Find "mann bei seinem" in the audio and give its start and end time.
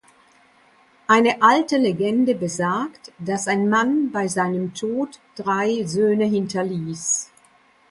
3.69-4.73